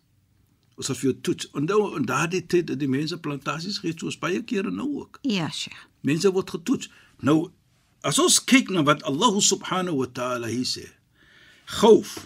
Ons 0.80 0.88
of 0.90 1.02
jou 1.04 1.12
toets. 1.20 1.50
Onthou 1.52 1.96
in 1.98 2.06
daardie 2.08 2.40
tyd 2.46 2.72
het 2.72 2.80
die 2.80 2.88
mense 2.88 3.18
plantasies 3.20 3.78
gehad 3.82 4.00
soos 4.00 4.16
baie 4.18 4.40
kere 4.48 4.70
nou 4.72 4.88
ook. 5.04 5.18
Ja, 5.28 5.50
Sheikh. 5.52 5.82
Mense 6.00 6.32
word 6.32 6.50
getoets. 6.56 6.88
Nou 7.20 7.50
as 8.02 8.18
ons 8.18 8.40
kyk 8.44 8.72
na 8.74 8.82
wat 8.82 9.04
Allah 9.06 9.36
subhanahu 9.44 10.00
wa 10.00 10.08
ta'ala 10.10 10.48
hier 10.50 10.66
sê. 10.66 10.88
Gauf. 11.78 12.16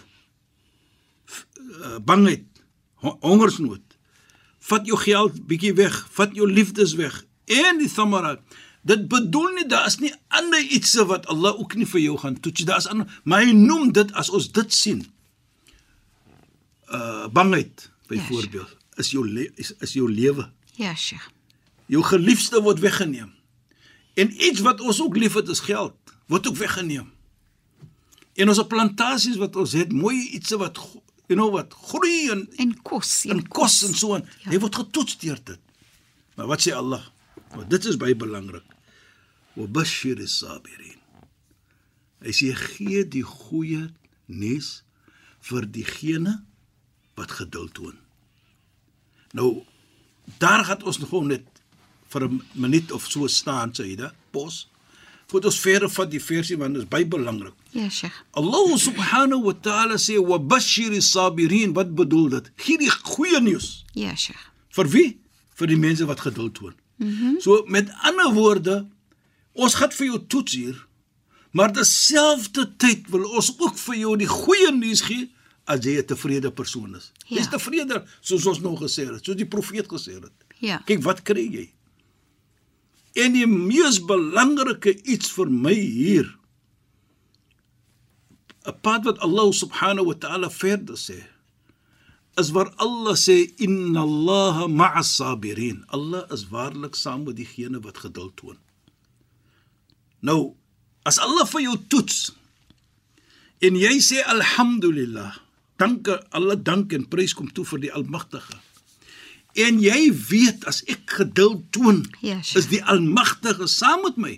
f- 1.27 1.45
uh, 1.83 1.99
Bangheid, 1.99 2.47
ho- 3.03 3.17
hongersnood. 3.21 3.83
Vat 4.71 4.87
jou 4.87 4.97
geld 4.99 5.43
bietjie 5.47 5.73
weg, 5.77 5.99
vat 6.15 6.33
jou 6.35 6.47
liefdes 6.49 6.95
weg 6.97 7.19
en 7.47 7.77
die 7.79 7.89
thamarat. 7.91 8.39
Dit 8.87 9.07
bedoel 9.11 9.49
nie 9.57 9.65
daar 9.67 9.87
is 9.89 9.97
nie 9.99 10.13
ander 10.27 10.59
ietsie 10.63 11.03
wat 11.09 11.25
Allah 11.27 11.55
ook 11.59 11.75
nie 11.75 11.85
vir 11.87 11.99
jou 12.01 12.17
gaan 12.21 12.39
toets. 12.39 12.63
Daar 12.67 12.77
is 12.77 12.87
ander, 12.87 13.07
maar 13.23 13.43
hy 13.43 13.51
noem 13.51 13.91
dit 13.91 14.11
as 14.13 14.29
ons 14.29 14.51
dit 14.51 14.73
sien. 14.73 15.01
Uh 16.91 17.27
bangheid 17.27 17.89
byvoorbeeld 18.07 18.75
is 18.95 19.11
jou 19.11 19.27
le- 19.33 19.51
is, 19.55 19.73
is 19.79 19.93
jou 19.93 20.11
lewe 20.11 20.49
Ja, 20.75 20.95
Sheikh. 20.95 21.27
jou 21.85 22.03
geliefde 22.03 22.61
word 22.61 22.79
weggeneem. 22.79 23.33
En 24.13 24.31
iets 24.45 24.59
wat 24.59 24.79
ons 24.81 25.01
ook 25.01 25.17
liefhet 25.17 25.47
is 25.49 25.59
geld, 25.59 25.93
word 26.27 26.47
ook 26.47 26.55
weggeneem. 26.55 27.11
En 28.33 28.47
ons 28.49 28.61
plantasies 28.67 29.35
wat 29.35 29.55
ons 29.55 29.71
het, 29.73 29.91
mooi 29.91 30.29
iets 30.29 30.49
wat 30.55 30.77
you 31.27 31.35
know 31.39 31.51
wat 31.51 31.73
groei 31.73 32.29
en 32.29 32.47
En 32.57 32.81
kos. 32.81 33.25
en 33.25 33.47
kos 33.47 33.83
en 33.83 33.93
so 33.95 34.13
aan. 34.15 34.29
Ja. 34.43 34.49
Hy 34.51 34.59
word 34.59 34.75
getoets 34.75 35.17
deur 35.17 35.39
dit. 35.43 35.59
Maar 36.35 36.47
wat 36.47 36.61
sê 36.67 36.71
Allah? 36.73 37.03
Want 37.55 37.69
dit 37.69 37.85
is 37.85 37.97
baie 37.97 38.15
belangrik. 38.15 38.65
Wa 39.57 39.67
bashir 39.67 40.19
as-sabirin. 40.21 40.99
Hy 42.25 42.33
sê 42.33 42.51
gee 42.57 43.05
die 43.05 43.25
goeie 43.25 43.87
nuus 44.25 44.81
vir 45.47 45.67
diegene 45.71 46.39
wat 47.17 47.31
geduld 47.39 47.73
toon. 47.77 47.97
Nou 49.37 49.63
daar 50.41 50.65
gaan 50.65 50.83
ons 50.83 50.99
nog 50.99 51.13
net 51.23 51.45
vir 52.07 52.23
'n 52.29 52.41
minuut 52.53 52.91
of 52.91 53.05
so 53.05 53.27
staan, 53.27 53.73
Saida, 53.73 54.13
pos. 54.31 54.67
Voor 55.27 55.43
ons 55.43 55.59
verder 55.59 55.89
van 55.89 56.09
die 56.09 56.23
versie 56.23 56.57
want 56.57 56.73
dit 56.73 56.83
is 56.83 56.87
baie 56.87 57.07
belangrik. 57.07 57.53
Ja, 57.71 57.89
Sheikh. 57.89 58.23
Allah 58.31 58.77
subhanahu 58.77 59.43
wa 59.43 59.53
ta'ala 59.53 59.97
sê 59.97 60.15
wa 60.27 60.39
bashir 60.39 61.01
sabirin 61.01 61.73
wat 61.73 61.95
bedoel 61.95 62.29
dit? 62.29 62.51
Gee 62.55 62.77
die 62.77 62.89
goeie 62.89 63.41
nuus. 63.41 63.85
Ja, 63.93 64.15
Sheikh. 64.15 64.51
Vir 64.69 64.89
wie? 64.89 65.19
Vir 65.53 65.67
die 65.67 65.77
mense 65.77 66.05
wat 66.05 66.19
geduld 66.19 66.53
toon. 66.53 66.75
Mm 66.97 67.09
-hmm. 67.09 67.39
So 67.39 67.63
met 67.65 67.91
ander 68.01 68.33
woorde, 68.33 68.87
ons 69.51 69.73
gaan 69.73 69.91
vir 69.91 70.05
jou 70.05 70.19
toets 70.27 70.53
hier, 70.53 70.87
maar 71.51 71.71
terselfdertyd 71.73 73.09
wil 73.09 73.29
ons 73.29 73.53
ook 73.57 73.77
vir 73.77 73.95
jou 73.95 74.17
die 74.17 74.27
goeie 74.27 74.71
nuus 74.71 75.01
gee 75.01 75.31
as 75.65 75.83
jy 75.85 75.97
'n 75.97 76.05
tevrede 76.05 76.51
persoon 76.51 76.95
is. 76.95 77.11
Ja. 77.27 77.37
Jy's 77.37 77.49
tevrede 77.49 78.03
soos 78.21 78.45
ons 78.45 78.59
nou 78.59 78.75
gesê 78.75 79.05
het, 79.05 79.25
soos 79.25 79.35
die 79.35 79.47
profeet 79.47 79.87
gesê 79.87 80.13
het. 80.13 80.31
Ja. 80.59 80.81
Kyk 80.85 81.03
wat 81.03 81.21
kry 81.21 81.47
jy? 81.51 81.73
En 83.13 83.33
die 83.33 83.47
mees 83.47 83.99
belangrike 84.05 85.01
iets 85.03 85.31
vir 85.31 85.49
my 85.51 85.73
hier 85.73 86.37
'n 88.67 88.79
pad 88.81 89.03
wat 89.03 89.19
Allah 89.19 89.51
subhanahu 89.51 90.05
wa 90.05 90.13
ta'ala 90.13 90.49
verder 90.49 90.95
sê 90.95 91.23
is 92.37 92.51
waar 92.53 92.69
Allah 92.77 93.15
sê 93.17 93.37
inna 93.65 94.01
Allaha 94.05 94.67
ma'as 94.69 95.09
sabirin. 95.17 95.83
Allah 95.89 96.25
is 96.31 96.45
waarlik 96.53 96.95
saam 96.95 97.23
met 97.25 97.35
diegene 97.39 97.79
wat 97.81 97.97
geduld 97.97 98.35
toon. 98.37 98.57
Nou, 100.21 100.53
as 101.05 101.17
Allah 101.21 101.45
vir 101.49 101.61
jou 101.67 101.75
toets 101.89 102.31
en 103.65 103.75
jy 103.79 103.95
sê 104.05 104.21
alhamdulillah, 104.29 105.33
danke 105.81 106.19
alle 106.37 106.55
dank 106.61 106.93
en 106.93 107.07
prys 107.09 107.33
kom 107.37 107.49
toe 107.53 107.65
vir 107.65 107.87
die 107.87 107.93
Almagtige. 107.93 108.57
En 109.57 109.79
jy 109.81 110.11
weet 110.29 110.65
as 110.69 110.83
ek 110.85 111.09
geduld 111.21 111.63
toon, 111.73 112.03
Ja, 112.21 112.37
sure. 112.45 112.59
is 112.61 112.67
die 112.69 112.83
Almagtige 112.85 113.65
saam 113.67 114.03
met 114.05 114.17
my. 114.21 114.35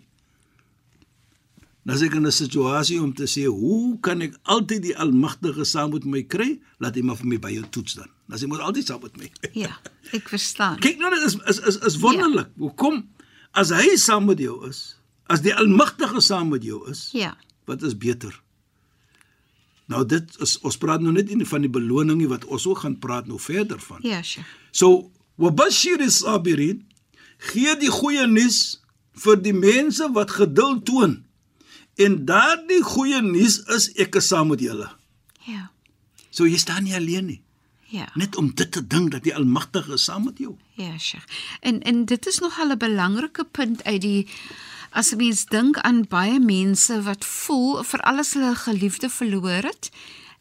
Dan 1.83 1.95
is 1.95 2.01
ek 2.01 2.13
in 2.13 2.25
'n 2.27 2.31
situasie 2.31 3.01
om 3.01 3.13
te 3.13 3.23
sê, 3.25 3.45
hoe 3.47 3.99
kan 3.99 4.21
ek 4.21 4.35
altyd 4.43 4.81
die 4.83 4.97
Almagtige 4.97 5.63
saam 5.65 5.91
met 5.91 6.05
my 6.05 6.23
kry? 6.23 6.59
Laat 6.79 6.95
hy 6.95 7.01
maar 7.01 7.15
vir 7.17 7.25
my 7.27 7.37
by 7.39 7.51
jou 7.53 7.63
toets 7.69 7.93
dan. 7.93 8.07
Dan 8.27 8.39
hy 8.39 8.45
moet 8.45 8.59
altyd 8.59 8.85
saam 8.85 9.01
met 9.01 9.17
my. 9.17 9.31
Ja, 9.53 9.79
ek 10.11 10.29
verstaan. 10.29 10.79
Kyk 10.79 10.97
nou, 10.99 11.09
dit 11.15 11.23
is 11.23 11.35
is 11.47 11.59
is, 11.59 11.77
is 11.77 11.97
wonderlik. 11.97 12.47
Ja. 12.47 12.57
Hoekom 12.57 13.07
as 13.53 13.69
hy 13.69 13.95
saam 13.97 14.25
met 14.25 14.39
jou 14.39 14.67
is, 14.69 14.95
as 15.27 15.41
die 15.41 15.55
Almagtige 15.55 16.21
saam 16.21 16.49
met 16.49 16.63
jou 16.63 16.89
is, 16.89 17.09
Ja. 17.13 17.37
wat 17.65 17.81
is 17.83 17.97
beter? 17.97 18.41
Nou 19.89 20.05
dit 20.05 20.35
is 20.41 20.59
ons 20.61 20.77
praat 20.77 21.01
nou 21.01 21.11
net 21.11 21.31
nie 21.33 21.45
van 21.45 21.61
die 21.65 21.69
beloning 21.71 22.17
nie 22.21 22.27
wat 22.29 22.45
ons 22.45 22.67
ook 22.69 22.77
gaan 22.83 22.99
praat 23.01 23.27
nou 23.27 23.39
verder 23.39 23.79
van. 23.79 23.99
Ja, 24.05 24.21
Sheikh. 24.21 24.45
So 24.71 25.11
wabashir 25.37 26.01
as-sabirin 26.05 26.83
gee 27.37 27.75
die 27.79 27.89
goeie 27.89 28.27
nuus 28.27 28.81
vir 29.13 29.35
die 29.41 29.53
mense 29.53 30.09
wat 30.13 30.31
geduld 30.31 30.85
toon. 30.85 31.23
En 31.99 32.25
daardie 32.25 32.81
goeie 32.83 33.19
nuus 33.21 33.59
is 33.75 33.89
ek 33.99 34.15
is 34.15 34.29
saam 34.31 34.53
met 34.53 34.63
julle. 34.63 34.87
Ja. 35.43 35.67
So 36.29 36.47
jy 36.47 36.59
staan 36.61 36.85
nie 36.87 36.95
alleen 36.95 37.25
nie. 37.25 37.41
Ja. 37.89 38.05
Net 38.13 38.37
om 38.37 38.51
dit 38.55 38.71
te 38.71 38.83
dink 38.87 39.11
dat 39.11 39.25
die 39.25 39.33
Almagtige 39.35 39.97
saam 39.97 40.29
met 40.29 40.37
jou. 40.37 40.53
Ja, 40.77 40.97
Sheikh. 40.97 41.25
En 41.59 41.81
en 41.81 42.05
dit 42.05 42.27
is 42.27 42.39
nog 42.39 42.59
'n 42.61 42.77
belangrike 42.77 43.43
punt 43.51 43.83
uit 43.83 44.01
die 44.01 44.27
as 44.91 45.15
mens 45.15 45.45
dink 45.45 45.77
aan 45.77 46.05
baie 46.07 46.39
mense 46.39 47.01
wat 47.01 47.25
voel 47.25 47.83
vir 47.83 48.01
alles 48.01 48.33
hulle 48.33 48.55
geliefde 48.55 49.09
verloor 49.09 49.63
het, 49.69 49.91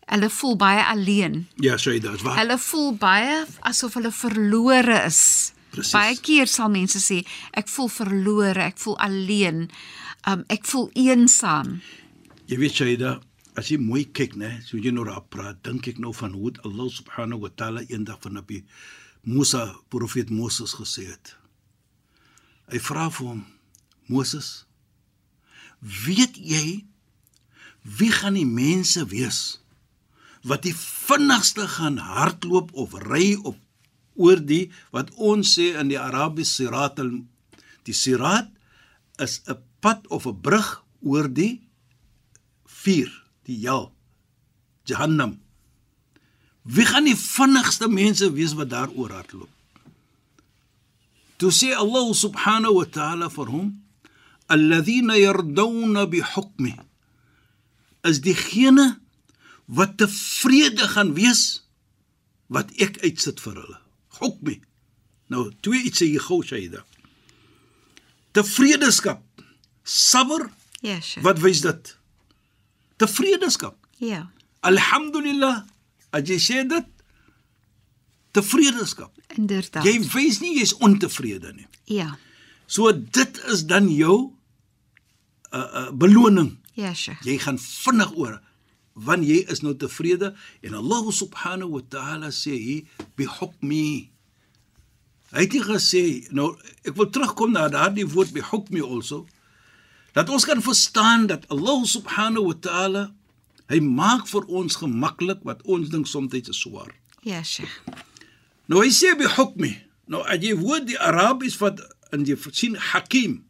hulle 0.05 0.31
voel 0.31 0.57
baie 0.57 0.85
alleen. 0.85 1.49
Ja, 1.57 1.77
Shaida, 1.77 2.12
is 2.12 2.23
waar. 2.23 2.38
Hulle 2.38 2.59
voel 2.59 2.93
baie 2.97 3.45
asof 3.61 3.95
hulle 3.95 4.12
verlore 4.12 5.03
is. 5.05 5.53
Presies. 5.71 5.93
Baie 5.93 6.17
keer 6.21 6.47
sal 6.47 6.71
mense 6.73 7.00
sê 7.00 7.21
ek 7.50 7.69
voel 7.69 7.88
verlore, 7.88 8.62
ek 8.71 8.79
voel 8.79 8.99
alleen. 8.99 9.69
Um 10.29 10.43
ek 10.53 10.67
voel 10.69 10.91
eensaam. 10.93 11.79
Jy 12.51 12.57
weet 12.61 12.75
Shaida, 12.77 13.15
as 13.57 13.71
jy 13.73 13.79
mooi 13.81 14.05
kyk, 14.13 14.35
né, 14.37 14.59
so 14.67 14.77
jy 14.77 14.93
nou 14.93 15.07
daar 15.09 15.23
praat, 15.33 15.63
dink 15.65 15.89
ek 15.89 16.01
nou 16.03 16.13
van 16.17 16.35
hoe 16.37 16.53
Allah 16.69 16.89
subhanahu 16.93 17.47
wa 17.47 17.51
taala 17.57 17.85
eendag 17.89 18.21
van 18.21 18.37
Nabi 18.37 18.61
Musa, 19.25 19.63
profeet 19.89 20.29
Moses 20.29 20.75
gesê 20.77 21.07
het. 21.09 21.33
Hy 22.69 22.81
vra 22.85 23.07
vir 23.13 23.31
hom, 23.31 23.41
Moses, 24.13 24.69
weet 25.81 26.37
jy 26.37 26.85
wie 27.99 28.11
gaan 28.13 28.37
die 28.37 28.49
mense 28.49 29.05
wees 29.09 29.61
wat 30.49 30.67
die 30.67 30.75
vinnigste 30.77 31.65
gaan 31.79 31.97
hardloop 32.03 32.75
of 32.77 32.97
ry 33.07 33.37
op 33.49 33.57
oor 34.19 34.43
die 34.43 34.67
wat 34.93 35.15
ons 35.17 35.55
sê 35.57 35.71
in 35.79 35.93
die 35.93 36.01
Arabies 36.01 36.53
sirat 36.59 37.01
al 37.01 37.15
die 37.89 37.97
sirat 37.97 38.51
is 39.23 39.41
'n 39.47 39.68
pad 39.81 40.07
of 40.09 40.27
'n 40.27 40.41
brug 40.41 40.85
oor 41.01 41.33
die 41.33 41.69
vuur, 42.65 43.13
die 43.43 43.61
hel, 43.67 43.93
Jahannam. 44.85 45.41
Wie 46.63 46.85
gaan 46.85 47.05
die 47.05 47.17
vinnigste 47.17 47.89
mense 47.89 48.33
wees 48.33 48.53
wat 48.53 48.71
daar 48.71 48.91
oor 48.91 49.11
hardloop? 49.11 49.51
Toe 51.39 51.53
sê 51.55 51.73
Allah 51.75 52.15
subhanahu 52.15 52.75
wa 52.81 52.85
ta'ala 52.85 53.29
vir 53.31 53.47
hom, 53.47 53.69
alladhina 54.47 55.17
yardawna 55.17 56.07
bihukmi 56.11 56.75
is 58.09 58.21
diegene 58.25 58.99
wat 59.69 59.97
tevrede 60.01 60.89
gaan 60.89 61.15
wees 61.15 61.63
wat 62.49 62.73
ek 62.81 62.99
uitsit 63.05 63.41
vir 63.45 63.61
hulle. 63.61 63.79
Hukmi. 64.19 64.57
Nou 65.29 65.51
twee 65.61 65.85
iets 65.85 66.01
hier 66.01 66.23
gou 66.25 66.41
Shaida. 66.43 66.83
Tevredeskap. 68.33 69.23
Sabr, 69.88 70.51
Ja, 70.81 71.01
Sheikh. 71.01 71.24
wat 71.24 71.38
wys 71.38 71.61
dit? 71.61 71.96
Tevredeskap. 72.96 73.77
Ja. 73.96 74.31
Alhamdulillah, 74.61 75.64
as 76.11 76.29
jy 76.29 76.37
sê 76.38 76.64
dit 76.68 76.85
tevredeskap. 78.37 79.14
Inderdaad. 79.37 79.87
Jy 79.87 80.03
wys 80.12 80.40
nie 80.44 80.59
jy's 80.59 80.74
ontevrede 80.85 81.55
nie. 81.57 81.66
Ja. 81.85 82.18
So 82.66 82.92
dit 82.92 83.40
is 83.48 83.64
dan 83.66 83.88
jou 83.88 84.33
uh, 85.53 85.59
uh 85.59 85.90
beloning. 85.90 86.59
Ja, 86.77 86.92
Sheikh. 86.94 87.24
Jy 87.24 87.38
gaan 87.46 87.59
vinnig 87.59 88.12
oor 88.16 88.37
want 88.98 89.22
jy 89.22 89.44
is 89.46 89.61
nou 89.62 89.77
tevrede 89.79 90.33
en 90.66 90.74
Allah 90.74 91.09
subhanahu 91.14 91.77
wa 91.77 91.83
ta'ala 91.88 92.33
sê 92.35 92.57
hier 92.59 93.05
bi 93.16 93.29
hukmi. 93.31 94.11
Hy 95.31 95.44
het 95.44 95.55
nie 95.55 95.62
gesê 95.62 96.03
nou 96.35 96.51
ek 96.83 96.96
wil 96.98 97.07
terugkom 97.14 97.55
na 97.55 97.68
daardie 97.70 98.09
woord 98.11 98.35
bi 98.35 98.42
hukmi 98.42 98.83
also 98.83 99.24
dat 100.16 100.29
ons 100.33 100.44
kan 100.49 100.62
verstaan 100.62 101.27
dat 101.27 101.44
Allah 101.53 101.85
subhanahu 101.85 102.47
wa 102.53 102.57
ta'ala 102.61 103.05
hy 103.68 103.81
maak 103.85 104.27
vir 104.31 104.47
ons 104.49 104.79
gemaklik 104.81 105.42
wat 105.44 105.61
ons 105.68 105.90
dink 105.92 106.07
soms 106.09 106.33
is 106.33 106.57
swaar. 106.57 106.94
Ja, 107.23 107.42
Sheikh. 107.42 107.75
Nou 108.68 108.81
hy 108.85 108.90
sê 108.92 109.12
bi 109.18 109.29
hukmi. 109.37 109.75
Nou 110.09 110.23
as 110.25 110.40
jy 110.40 110.55
woord 110.57 110.87
die 110.88 110.99
Arabies 111.01 111.59
wat 111.61 111.81
in 112.12 112.25
jy 112.25 112.37
sien 112.53 112.77
hakim. 112.92 113.42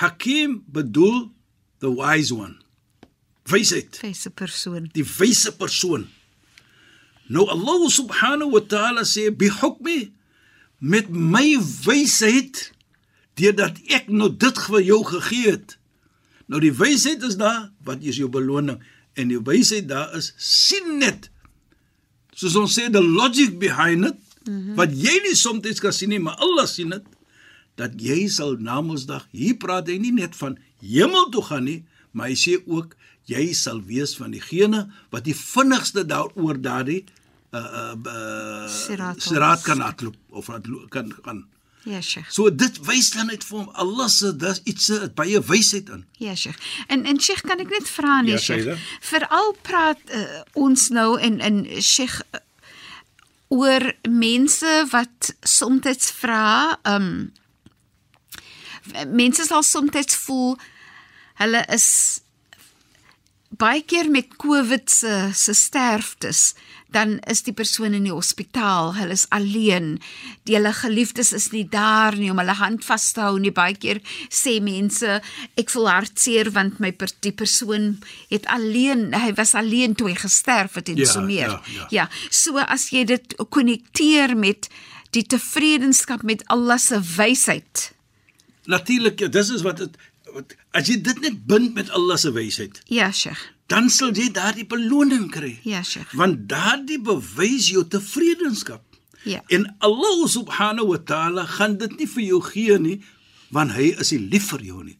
Hakim 0.00 0.62
bedoel 0.68 1.28
the 1.80 1.90
wise 1.92 2.32
one. 2.32 2.56
Wysheid, 3.48 3.96
Wyse 4.02 4.30
persoon. 4.30 4.90
die 4.92 5.04
wyse 5.04 5.52
persoon. 5.56 6.08
Nou 7.28 7.46
Allah 7.48 7.88
subhanahu 7.92 8.52
wa 8.52 8.60
ta'ala 8.60 9.04
sê 9.08 9.28
bi 9.32 9.48
hukmi 9.48 10.12
met 10.80 11.08
my 11.10 11.56
wysheid 11.84 12.72
deurdat 13.38 13.78
ek 13.94 14.08
nou 14.12 14.30
dit 14.34 14.62
vir 14.66 14.84
jou 14.86 15.00
gegee 15.14 15.54
het. 15.54 15.76
Nou 16.48 16.60
die 16.62 16.72
wysheid 16.74 17.24
is 17.26 17.36
daar, 17.40 17.68
wat 17.84 18.02
is 18.02 18.20
jou 18.20 18.30
beloning? 18.32 18.80
En 19.18 19.30
die 19.32 19.40
wysheid 19.44 19.88
daar 19.90 20.14
is 20.16 20.32
sien 20.36 20.98
net. 21.02 21.30
Soos 22.38 22.56
ons 22.58 22.74
sê 22.74 22.88
the 22.92 23.02
logic 23.02 23.58
behind 23.58 24.10
it, 24.12 24.18
mm 24.44 24.54
-hmm. 24.54 24.74
wat 24.74 24.92
jy 24.94 25.14
nie 25.26 25.36
soms 25.36 25.80
kan 25.80 25.92
sien 25.92 26.08
nie, 26.08 26.20
maar 26.22 26.36
Allah 26.36 26.66
sien 26.66 26.90
dit 26.90 27.04
dat 27.78 27.94
jy 28.02 28.26
sal 28.28 28.56
na 28.58 28.80
Mondsdag 28.80 29.28
hier 29.30 29.54
praat 29.56 29.86
hy 29.90 29.98
nie 30.02 30.12
net 30.12 30.34
van 30.36 30.58
hemel 30.82 31.28
toe 31.30 31.42
gaan 31.46 31.64
nie, 31.64 31.84
maar 32.10 32.32
hy 32.32 32.34
sê 32.34 32.58
ook 32.66 32.96
jy 33.28 33.52
sal 33.56 33.82
wees 33.86 34.16
van 34.18 34.32
diegene 34.34 34.86
wat 35.12 35.26
die 35.28 35.36
vinnigste 35.36 36.04
daaroor 36.08 36.58
daardie 36.64 37.04
uh 37.56 37.60
uh, 37.60 37.94
uh 37.94 38.66
Siraat 38.68 39.22
siraat 39.22 39.62
kan 39.64 39.80
hardloop 39.80 40.16
of 40.30 40.50
kan 40.92 41.12
kan 41.24 41.44
Ja, 41.82 42.00
Sheikh. 42.00 42.30
So 42.32 42.50
dit 42.50 42.78
wys 42.86 43.10
dan 43.14 43.30
net 43.30 43.44
vir 43.46 43.58
hom 43.58 43.68
Allah 43.78 44.08
se 44.12 44.32
dis 44.36 44.60
iets 44.68 44.90
uh, 44.90 45.06
baie 45.14 45.40
wysheid 45.40 45.88
in. 45.94 46.04
Ja, 46.18 46.34
Sheikh. 46.34 46.58
En 46.88 47.04
en 47.06 47.20
Sheikh, 47.20 47.44
kan 47.46 47.62
ek 47.62 47.70
net 47.72 47.88
vra 47.88 48.20
nee, 48.20 48.34
Ja, 48.36 48.42
Sheikh. 48.42 48.82
Veral 49.00 49.54
praat 49.62 50.02
uh, 50.12 50.42
ons 50.58 50.88
nou 50.94 51.16
en 51.20 51.40
in 51.40 51.64
Sheikh 51.82 52.20
uh, 52.32 52.42
oor 53.48 53.92
mense 54.08 54.72
wat 54.92 55.32
soms 55.40 56.10
vra, 56.20 56.78
um 56.84 57.30
mense 59.06 59.44
sal 59.44 59.62
soms 59.62 60.16
voel 60.24 60.56
hulle 61.40 61.60
is 61.74 61.88
baie 63.48 63.82
keer 63.82 64.10
met 64.10 64.36
COVID 64.36 64.90
se 64.90 65.12
se 65.34 65.54
sterftes 65.54 66.54
dan 66.90 67.18
is 67.28 67.42
die 67.44 67.52
persoon 67.52 67.92
in 67.94 68.04
die 68.08 68.12
hospitaal, 68.14 68.94
hulle 68.96 69.12
is 69.12 69.26
alleen. 69.34 69.98
Die 70.48 70.54
hulle 70.56 70.72
geliefdes 70.72 71.32
is 71.36 71.50
nie 71.52 71.66
daar 71.68 72.16
nie 72.16 72.30
om 72.32 72.38
hulle 72.40 72.54
hand 72.56 72.84
vas 72.86 73.10
te 73.12 73.20
hou 73.20 73.34
nie. 73.38 73.50
Baie 73.52 73.74
keer 73.76 74.00
sê 74.32 74.54
mense, 74.64 75.18
ek 75.60 75.68
voel 75.74 75.88
hartseer 75.90 76.48
want 76.54 76.78
my 76.80 76.92
per, 76.96 77.10
die 77.20 77.32
persoon 77.36 77.98
het 78.30 78.46
alleen, 78.48 79.12
hy 79.12 79.34
was 79.36 79.52
alleen 79.54 79.94
toe 79.94 80.08
hy 80.08 80.16
gesterf 80.16 80.74
het 80.80 80.88
en 80.88 80.96
Ja, 80.96 81.04
so 81.12 81.20
meer. 81.20 81.50
ja, 81.50 81.62
ja. 81.74 81.86
ja, 81.90 82.08
so 82.30 82.56
as 82.58 82.88
jy 82.92 83.04
dit 83.04 83.36
konnekteer 83.52 84.36
met 84.36 84.68
die 85.12 85.22
tevredenskap 85.24 86.22
met 86.22 86.42
Allah 86.52 86.78
se 86.78 87.00
wysheid. 87.16 87.92
Natuurlik, 88.68 89.20
ja, 89.20 89.28
dis 89.28 89.48
is 89.50 89.62
wat 89.64 89.76
dit 89.84 89.96
wat 90.34 90.52
as 90.76 90.88
jy 90.90 90.98
dit 91.00 91.20
net 91.24 91.38
bind 91.48 91.74
met 91.74 91.88
Allah 91.96 92.16
se 92.20 92.32
wysheid, 92.32 92.80
Ja, 92.92 93.10
Sheikh. 93.12 93.40
Dan 93.68 93.88
sal 93.92 94.12
jy 94.16 94.30
daardie 94.32 94.64
beloning 94.68 95.28
kry. 95.30 95.58
Ja, 95.68 95.82
Sheikh. 95.84 96.12
Want 96.16 96.46
daardie 96.48 96.98
bewys 97.04 97.68
jou 97.68 97.84
tevredenskap. 97.88 98.82
Ja. 99.28 99.42
En 99.52 99.66
Allah 99.84 100.24
subhanahu 100.30 100.86
wa 100.94 100.98
ta'ala 101.04 101.44
gaan 101.44 101.76
dit 101.80 101.98
nie 101.98 102.06
vir 102.08 102.22
jou 102.24 102.40
gee 102.48 102.78
nie, 102.80 102.96
want 103.52 103.72
hy 103.76 103.90
is 104.00 104.12
nie 104.14 104.22
lief 104.32 104.48
vir 104.54 104.62
jou 104.70 104.82
nie. 104.84 104.96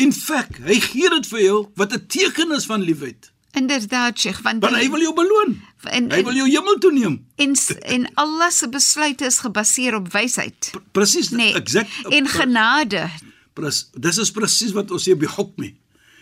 In 0.00 0.12
feite, 0.16 0.62
hy 0.64 0.78
gee 0.80 1.10
dit 1.12 1.26
vir 1.30 1.40
jou 1.42 1.58
wat 1.76 1.92
'n 1.92 2.06
teken 2.06 2.52
is 2.56 2.64
van 2.66 2.80
liefheid. 2.82 3.30
Inderdaad, 3.54 4.18
Sheikh, 4.18 4.40
want 4.42 4.62
Want 4.62 4.74
hy 4.76 4.88
wil 4.90 5.00
jou 5.00 5.14
beloon. 5.14 5.60
En- 5.84 6.10
hy 6.10 6.22
wil 6.24 6.34
jou 6.34 6.48
hemel 6.48 6.78
toe 6.78 6.92
neem. 6.92 7.26
en 7.36 7.54
en 7.82 8.08
Allah 8.14 8.50
se 8.50 8.68
besluite 8.68 9.24
is 9.26 9.38
gebaseer 9.38 9.94
op 9.94 10.12
wysheid. 10.12 10.70
P- 10.72 10.82
Presies, 10.92 11.30
Nee. 11.30 11.54
exact. 11.54 11.90
En 12.08 12.26
genade. 12.28 13.10
Pres, 13.52 13.90
dis 13.98 14.18
is 14.18 14.30
presies 14.30 14.72
wat 14.72 14.90
ons 14.90 15.08
sê 15.08 15.14
by 15.16 15.26
hukmi. 15.26 15.76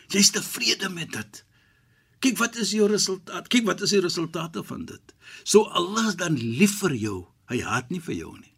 Jy's 0.09 0.31
tevrede 0.31 0.89
met 0.91 1.13
dit. 1.13 1.45
Kyk 2.23 2.39
wat 2.39 2.57
is 2.63 2.71
jou 2.77 2.87
resultaat? 2.91 3.49
Kyk 3.51 3.67
wat 3.67 3.83
is 3.83 3.95
die 3.95 4.03
resultate 4.03 4.63
van 4.67 4.87
dit? 4.87 5.15
So 5.43 5.67
Allah 5.75 6.09
is 6.13 6.19
dan 6.21 6.39
lief 6.39 6.79
vir 6.85 6.95
jou. 6.95 7.19
Hy 7.51 7.61
haat 7.67 7.91
nie 7.91 8.01
vir 8.03 8.15
jou 8.21 8.33
nie. 8.39 8.53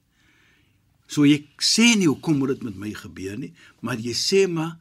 So 1.09 1.24
jy 1.29 1.40
sê 1.62 1.94
nie 1.96 2.09
hoekom 2.09 2.38
moet 2.40 2.55
dit 2.55 2.68
met 2.68 2.77
my 2.81 2.92
gebeur 2.96 3.37
nie, 3.40 3.53
maar 3.85 4.00
jy 4.00 4.14
sê 4.16 4.44
maar 4.50 4.77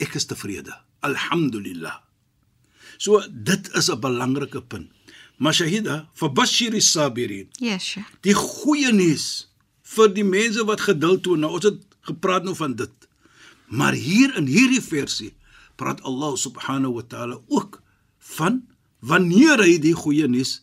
ek 0.00 0.16
is 0.20 0.28
tevrede. 0.28 0.74
Alhamdulillah. 1.04 2.00
So 2.98 3.20
dit 3.30 3.70
is 3.76 3.88
'n 3.90 4.00
belangrike 4.00 4.60
punt. 4.60 4.90
Maar 5.36 5.54
Shahida, 5.54 6.10
fabashiri 6.12 6.80
sabirin. 6.80 7.48
Yes, 7.58 7.84
Sheikh. 7.84 8.08
Die 8.20 8.34
goeie 8.34 8.92
nuus 8.92 9.48
vir 9.82 10.08
die 10.12 10.24
mense 10.24 10.64
wat 10.64 10.80
geduld 10.80 11.22
toon. 11.22 11.40
Nou 11.40 11.52
ons 11.56 11.64
het 11.64 11.80
gepraat 12.00 12.44
nou 12.44 12.54
van 12.56 12.74
dit. 12.76 12.92
Maar 13.66 13.92
hier 13.92 14.36
in 14.36 14.46
hierdie 14.46 14.82
versie 14.82 15.32
praat 15.76 16.02
Allah 16.02 16.36
subhanahu 16.36 16.92
wa 16.98 17.02
taala 17.02 17.40
ook 17.48 17.80
van 18.36 18.62
wanneer 19.00 19.58
hy 19.64 19.78
die 19.78 19.94
goeie 19.96 20.28
nuus 20.28 20.60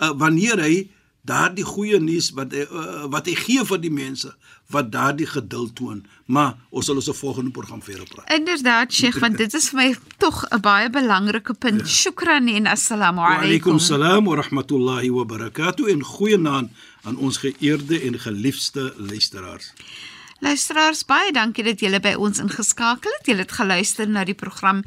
uh, 0.00 0.12
wanneer 0.16 0.60
hy 0.60 0.90
daardie 1.22 1.64
goeie 1.64 1.98
nuus 2.00 2.30
wat 2.36 2.52
hy, 2.56 2.64
uh, 2.64 3.04
wat 3.12 3.26
hy 3.28 3.34
gee 3.36 3.64
vir 3.68 3.80
die 3.82 3.92
mense 3.92 4.30
wat 4.70 4.88
daardie 4.92 5.26
geduld 5.26 5.74
toon. 5.76 6.04
Maar 6.30 6.54
ons 6.70 6.86
sal 6.86 6.96
ons 6.96 7.08
'n 7.08 7.14
volgende 7.18 7.50
program 7.50 7.82
verder 7.82 8.06
praat. 8.06 8.30
Inderdaad, 8.32 8.92
Sheikh, 8.92 9.18
want 9.18 9.36
dit 9.36 9.54
is 9.54 9.68
vir 9.68 9.76
my 9.76 9.96
tog 10.18 10.44
'n 10.50 10.60
baie 10.60 10.90
belangrike 10.90 11.54
punt. 11.54 11.80
Ja. 11.80 11.86
Shukran 11.86 12.48
en 12.48 12.66
assalamu 12.66 13.20
Wa 13.20 13.26
alaykum 13.26 13.44
alaykum. 13.46 13.78
salaam 13.78 14.24
wa 14.24 14.36
rahmatullahi 14.36 15.10
wa 15.10 15.24
barakatuh 15.24 15.90
en 15.90 16.02
goeienaand 16.02 16.70
aan 17.02 17.16
ons 17.16 17.36
geëerde 17.36 18.00
en 18.00 18.18
geliefde 18.18 18.94
luisteraars. 18.96 19.72
Luisteraars, 20.40 21.02
baie 21.04 21.32
dankie 21.36 21.60
dat 21.66 21.82
julle 21.84 21.98
by 22.00 22.14
ons 22.16 22.38
ingeskakel 22.40 23.12
het. 23.12 23.26
Julle 23.28 23.44
het 23.44 23.52
geluister 23.52 24.08
na 24.08 24.22
die 24.24 24.34
program 24.34 24.78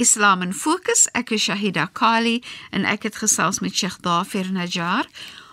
Islam 0.00 0.40
in 0.40 0.54
Fokus. 0.56 1.04
Ek 1.12 1.34
is 1.36 1.44
Shahida 1.44 1.84
Kali 1.92 2.38
en 2.72 2.88
ek 2.88 3.04
het 3.10 3.20
gesels 3.20 3.60
met 3.60 3.76
Sheikh 3.76 3.98
Dafer 4.00 4.48
Najjar. 4.48 5.04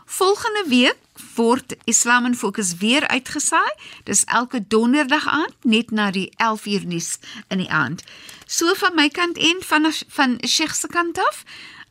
Volgende 0.07 0.63
week 0.71 0.95
word 1.35 1.75
Islam 1.91 2.31
in 2.31 2.39
Fokus 2.39 2.77
weer 2.79 3.03
uitgesaai. 3.11 3.75
Dis 4.07 4.23
elke 4.31 4.63
donderdag 4.63 5.27
aand 5.27 5.67
net 5.67 5.91
na 5.91 6.07
die 6.15 6.29
11uur 6.39 6.87
nuus 6.87 7.17
in 7.51 7.59
die 7.59 7.69
aand. 7.69 8.07
So 8.47 8.71
van 8.79 8.95
my 8.95 9.09
kant 9.11 9.37
en 9.37 9.59
van 9.59 9.91
van 9.91 10.39
Sheikh 10.47 10.75
se 10.75 10.87
kant 10.87 11.19
af. 11.19 11.43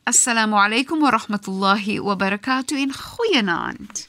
Assalamu 0.09 0.57
alaykum 0.57 1.05
wa 1.05 1.13
rahmatullahi 1.13 2.01
wa 2.01 2.17
barakatuh 2.17 2.81
en 2.81 2.93
goeienaand. 2.93 4.08